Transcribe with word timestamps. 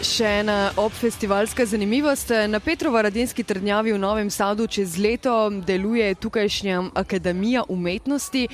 Še 0.00 0.24
ena 0.40 0.70
obfestivalska 0.80 1.66
zanimivost. 1.68 2.30
Na 2.48 2.56
Petrova 2.64 3.02
Radinski 3.04 3.44
trdnjavi 3.44 3.92
v 3.92 3.98
Novem 4.00 4.30
Sadu 4.32 4.64
čez 4.64 4.94
leto 4.96 5.50
deluje 5.52 6.14
tukajšnja 6.16 6.96
Akademija 6.96 7.66
umetnosti. 7.68 8.46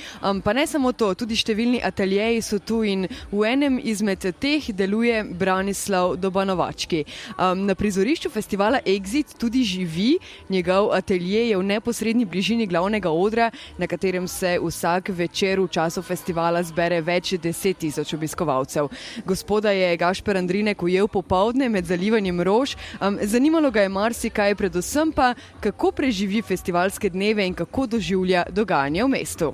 Pa 0.43 0.53
ne 0.53 0.65
samo 0.67 0.91
to, 0.91 1.13
tudi 1.15 1.37
številni 1.39 1.79
ateljeji 1.79 2.41
so 2.43 2.59
tu 2.59 2.81
in 2.83 3.05
v 3.31 3.45
enem 3.47 3.77
izmed 3.79 4.27
teh 4.43 4.67
deluje 4.75 5.21
Branislav 5.23 6.17
Dobanovački. 6.19 7.05
Na 7.39 7.77
prizorišču 7.79 8.27
festivala 8.27 8.83
Exit 8.83 9.31
tudi 9.39 9.63
živi. 9.63 10.17
Njegov 10.51 10.91
atelje 10.99 11.45
je 11.53 11.55
v 11.55 11.63
neposrednji 11.63 12.27
bližini 12.27 12.67
glavnega 12.67 13.07
odra, 13.07 13.53
na 13.79 13.87
katerem 13.87 14.27
se 14.27 14.57
vsak 14.59 15.13
večer 15.15 15.63
v 15.63 15.71
času 15.71 16.03
festivala 16.03 16.59
zbere 16.67 16.99
več 16.99 17.37
deset 17.39 17.79
tisoč 17.85 18.17
obiskovalcev. 18.19 18.91
Gospoda 19.23 19.71
je 19.71 19.95
Gašper 19.95 20.43
Andrinek 20.43 20.83
ujel 20.83 21.07
popolnoma 21.07 21.36
popoldne 21.37 21.69
med 21.69 21.85
zalivanjem 21.85 22.41
rož. 22.41 22.75
Um, 23.01 23.17
zanimalo 23.21 23.69
ga 23.71 23.81
je 23.81 23.89
marsikaj, 23.89 24.55
predvsem 24.55 25.11
pa, 25.11 25.35
kako 25.61 25.91
preživi 25.91 26.41
festivalske 26.41 27.09
dneve 27.09 27.45
in 27.45 27.53
kako 27.53 27.85
doživlja 27.87 28.47
dogajanje 28.49 29.03
v 29.03 29.07
mestu. 29.07 29.53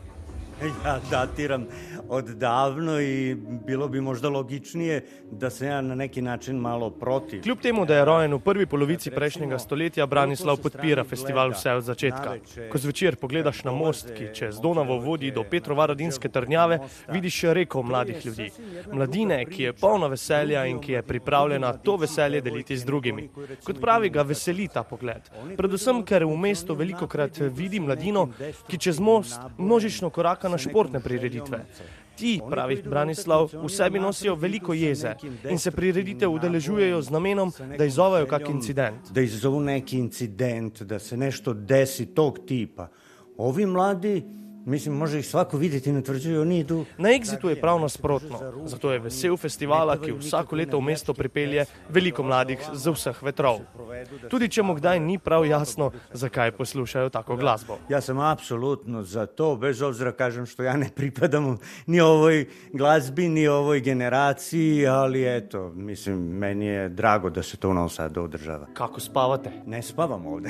Ja, 0.64 1.00
datiram 1.12 1.66
odavno 2.14 3.02
i 3.02 3.36
bilo 3.66 3.88
bi 3.88 4.02
možda 4.02 4.30
logičnije 4.30 5.02
da 5.32 5.50
se 5.50 5.66
ja 5.66 5.82
na 5.82 5.96
neki 5.96 6.22
način 6.22 6.58
malo 6.58 6.90
protiv. 6.90 7.42
Kljub 7.42 7.60
temu, 7.60 7.86
da 7.86 7.96
je 7.96 8.06
rojen 8.06 8.34
v 8.34 8.40
prvi 8.40 8.66
polovici 8.66 9.12
prejšnjega 9.12 9.60
stoletja, 9.60 10.06
Branislav 10.06 10.58
podpira 10.58 11.04
festival 11.04 11.52
vse 11.52 11.72
od 11.72 11.84
začetka. 11.84 12.36
Ko 12.72 12.78
zvečer 12.78 13.16
pogledaš 13.16 13.64
na 13.64 13.72
most, 13.72 14.12
ki 14.18 14.30
čez 14.34 14.60
Donavo 14.62 15.00
vodi 15.00 15.32
do 15.32 15.44
Petrovaradinske 15.44 16.30
trnjave, 16.30 16.80
vidiš 17.12 17.42
reko 17.42 17.84
mladih 17.84 18.26
ljudi. 18.26 18.52
Mladine, 18.92 19.46
ki 19.46 19.64
je 19.64 19.74
polna 19.74 20.08
veselja 20.08 20.66
in 20.66 20.80
ki 20.80 20.92
je 20.92 21.02
pripravljena 21.02 21.74
to 21.74 21.98
veselje 21.98 22.42
deliti 22.42 22.78
z 22.78 22.86
drugimi. 22.86 23.30
Kot 23.64 23.82
pravi, 23.82 24.10
ga 24.10 24.22
veseli 24.22 24.68
ta 24.68 24.84
pogled. 24.84 25.30
Predvsem, 25.58 26.04
ker 26.04 26.26
v 26.26 26.38
mestu 26.38 26.76
veliko 26.76 27.08
krat 27.08 27.40
vidi 27.58 27.80
mladino, 27.80 28.28
ki 28.68 28.78
čez 28.78 29.00
most 29.00 29.40
množično 29.58 30.10
koraka 30.10 30.50
na 30.50 30.58
športne 30.58 31.00
prireditve. 31.00 31.66
Ti, 32.16 32.40
pravi 32.50 32.82
Branislav, 32.86 33.50
v 33.54 33.70
sebi 33.70 34.00
nosijo 34.00 34.36
veliko 34.36 34.74
jeze 34.74 35.16
in 35.50 35.60
se 35.60 35.72
prireditev 35.72 36.32
udeležujejo 36.32 37.02
z 37.02 37.10
namenom, 37.10 37.52
da 37.78 37.86
izzovejo 37.86 38.28
kak 38.28 38.50
incident. 38.50 39.12
Da 39.12 39.22
izzovu 39.22 39.62
neki 39.62 39.98
incident, 39.98 40.82
da 40.82 41.00
se 41.00 41.18
nešto 41.18 41.54
desi 41.54 42.06
tog 42.06 42.40
tipa. 42.48 42.88
Ovi 43.38 43.66
mladi 43.66 44.22
Mislim, 44.66 44.96
može 44.96 45.20
ih 45.20 45.28
svako 45.28 45.58
videti 45.58 45.90
in 45.90 45.98
utvrđujejo, 45.98 46.46
ni 46.46 46.68
tu. 46.68 46.86
Na 46.98 47.10
Exitu 47.10 47.50
je 47.50 47.62
prav 47.62 47.80
nasprotno. 47.80 48.40
Zato 48.66 48.92
je 48.92 49.00
vesel 49.00 49.38
festivala, 49.38 49.98
ki 50.02 50.12
vsako 50.12 50.56
leto 50.56 50.78
v 50.78 50.82
mesto 50.82 51.14
pripelje 51.14 51.66
veliko 51.90 52.24
mladih 52.24 52.60
z 52.74 52.92
vseh 52.92 53.24
vetrov. 53.24 53.60
Tudi 54.30 54.50
če 54.50 54.64
mu 54.64 54.76
kdaj 54.76 55.00
ni 55.00 55.18
prav 55.20 55.46
jasno, 55.46 55.92
zakaj 56.14 56.52
poslušajo 56.52 57.10
tako 57.10 57.36
glasbo. 57.36 57.78
Ja 57.90 58.02
sem 58.02 58.20
apsolutno 58.20 59.04
za 59.04 59.26
to, 59.26 59.56
bez 59.56 59.82
obzira 59.82 60.12
kažem, 60.12 60.46
što 60.46 60.64
ja 60.64 60.78
ne 60.78 60.90
pripadam 60.96 61.58
ni 61.86 62.02
ovoj 62.02 62.46
glasbi, 62.74 63.30
ni 63.30 63.48
ovoj 63.48 63.82
generaciji, 63.82 64.88
ali 64.88 65.38
eto, 65.38 65.72
mislim, 65.76 66.18
meni 66.38 66.66
je 66.66 66.90
drago 66.90 67.30
da 67.34 67.44
se 67.44 67.58
to 67.58 67.70
u 67.70 67.74
Novom 67.74 67.90
Sadu 67.90 68.22
održava. 68.22 68.68
Kako 68.74 69.00
spavate? 69.00 69.52
Ne 69.66 69.82
spavam 69.82 70.26
ovde. 70.26 70.50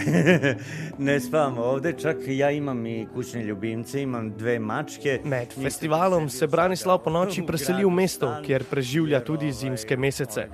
ne 0.98 1.20
spavam 1.20 1.58
ovde, 1.58 1.94
čak 1.94 2.17
ja 2.28 2.52
imam 2.52 2.86
i 2.86 3.08
kućne 3.14 3.44
ljubimce, 3.44 4.02
imam 4.02 4.32
dve 4.38 4.60
mačke. 4.60 5.20
Med 5.23 5.54
festivalom 5.54 6.30
se 6.30 6.48
Branislav 6.48 6.98
po 6.98 7.10
noči 7.10 7.44
preseli 7.48 7.86
v 7.86 7.90
mesto, 7.90 8.36
kjer 8.45 8.64
preživlja 8.64 9.23
tudi 9.23 9.52
zimske 9.52 9.98
mesece. 9.98 10.48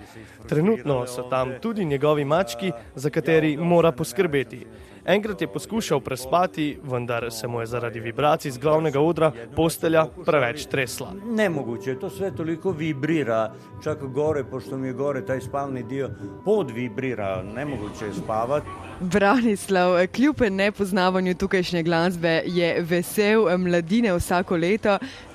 Trenutno 0.47 1.07
so 1.07 1.23
tam 1.29 1.51
tudi 1.61 1.85
njegovi 1.85 2.25
mački, 2.25 2.71
za 2.95 3.09
kateri 3.09 3.57
mora 3.57 3.91
poskrbeti. 3.91 4.65
Enkrat 5.05 5.41
je 5.41 5.47
poskušal 5.47 5.99
prespati, 5.99 6.79
vendar 6.83 7.31
se 7.31 7.47
mu 7.47 7.59
je 7.59 7.65
zaradi 7.65 7.99
vibracij 7.99 8.51
z 8.51 8.57
glavnega 8.57 8.99
odra 8.99 9.31
postelja 9.55 10.05
preveč 10.25 10.65
tresla. 10.65 11.13
Nemoguće, 11.25 11.95
to 11.99 12.09
sve 12.09 12.35
toliko 12.35 12.71
vibrira, 12.71 13.53
čak 13.83 14.03
gore, 14.03 14.43
pošto 14.43 14.77
mi 14.77 14.87
je 14.87 14.93
gore 14.93 15.25
taj 15.25 15.41
spalni 15.41 15.83
dio, 15.83 16.09
podvibrira, 16.45 17.43
nemoguće 17.43 18.05
je 18.05 18.13
spavati. 18.13 18.67
Branislav, 18.99 20.07
kljub 20.07 20.35
nepoznavanju 20.49 21.35
tukajšnje 21.35 21.83
glasbe, 21.83 22.41
je 22.45 22.81
vesel 22.81 23.57
mladine 23.57 24.13
vsako 24.13 24.57
leto. 24.57 24.97